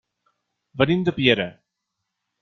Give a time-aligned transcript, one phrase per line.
[0.81, 1.45] Venim de Piera.